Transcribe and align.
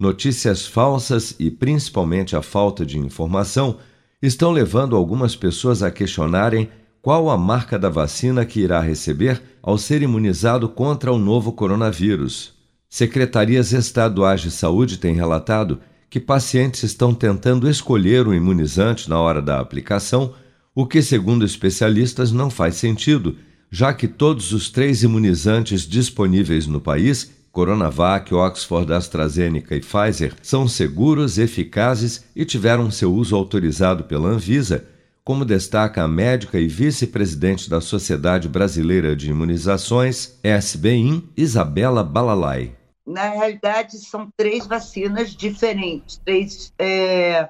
Notícias 0.00 0.66
falsas 0.66 1.34
e 1.38 1.50
principalmente 1.50 2.36
a 2.36 2.42
falta 2.42 2.86
de 2.86 2.98
informação 2.98 3.78
estão 4.22 4.50
levando 4.50 4.96
algumas 4.96 5.36
pessoas 5.36 5.82
a 5.82 5.90
questionarem 5.90 6.68
qual 7.02 7.30
a 7.30 7.36
marca 7.36 7.78
da 7.78 7.88
vacina 7.88 8.44
que 8.44 8.60
irá 8.60 8.80
receber 8.80 9.42
ao 9.62 9.78
ser 9.78 10.02
imunizado 10.02 10.68
contra 10.68 11.12
o 11.12 11.18
novo 11.18 11.52
coronavírus. 11.52 12.54
Secretarias 12.88 13.72
estaduais 13.72 14.40
de 14.40 14.50
saúde 14.50 14.98
têm 14.98 15.14
relatado 15.14 15.80
que 16.10 16.18
pacientes 16.18 16.82
estão 16.82 17.14
tentando 17.14 17.68
escolher 17.68 18.26
o 18.26 18.34
imunizante 18.34 19.10
na 19.10 19.20
hora 19.20 19.42
da 19.42 19.60
aplicação, 19.60 20.32
o 20.74 20.86
que, 20.86 21.02
segundo 21.02 21.44
especialistas, 21.44 22.32
não 22.32 22.48
faz 22.48 22.76
sentido 22.76 23.36
já 23.70 23.92
que 23.92 24.08
todos 24.08 24.52
os 24.52 24.70
três 24.70 25.02
imunizantes 25.02 25.82
disponíveis 25.82 26.66
no 26.66 26.80
país, 26.80 27.30
Coronavac, 27.52 28.32
Oxford, 28.32 28.92
AstraZeneca 28.92 29.74
e 29.74 29.80
Pfizer, 29.80 30.34
são 30.42 30.68
seguros, 30.68 31.38
eficazes 31.38 32.24
e 32.34 32.44
tiveram 32.44 32.90
seu 32.90 33.12
uso 33.12 33.34
autorizado 33.34 34.04
pela 34.04 34.28
Anvisa, 34.28 34.86
como 35.24 35.44
destaca 35.44 36.02
a 36.02 36.08
médica 36.08 36.58
e 36.58 36.66
vice-presidente 36.66 37.68
da 37.68 37.80
Sociedade 37.80 38.48
Brasileira 38.48 39.14
de 39.14 39.28
Imunizações, 39.28 40.38
SBIM, 40.42 41.28
Isabela 41.36 42.02
Balalai. 42.02 42.72
Na 43.04 43.28
realidade, 43.30 43.98
são 43.98 44.30
três 44.36 44.66
vacinas 44.66 45.34
diferentes, 45.34 46.18
três, 46.24 46.72
é, 46.78 47.48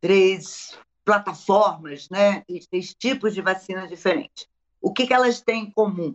três 0.00 0.78
plataformas, 1.04 2.08
né? 2.10 2.44
três 2.70 2.94
tipos 2.94 3.34
de 3.34 3.40
vacinas 3.40 3.88
diferentes. 3.88 4.46
O 4.80 4.92
que, 4.92 5.06
que 5.06 5.14
elas 5.14 5.40
têm 5.40 5.64
em 5.64 5.70
comum? 5.70 6.14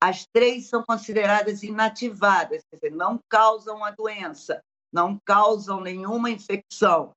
As 0.00 0.26
três 0.26 0.68
são 0.68 0.82
consideradas 0.82 1.62
inativadas, 1.62 2.62
quer 2.70 2.76
dizer, 2.76 2.96
não 2.96 3.18
causam 3.28 3.84
a 3.84 3.90
doença, 3.90 4.62
não 4.92 5.18
causam 5.24 5.80
nenhuma 5.80 6.30
infecção. 6.30 7.12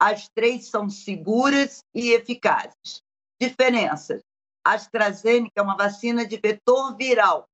As 0.00 0.28
três 0.28 0.68
são 0.68 0.90
seguras 0.90 1.82
e 1.94 2.10
eficazes. 2.10 3.02
Diferenças. 3.40 4.20
A 4.64 4.72
AstraZeneca 4.72 5.52
é 5.56 5.62
uma 5.62 5.76
vacina 5.76 6.26
de 6.26 6.36
vetor 6.36 6.96
viral. 6.96 7.46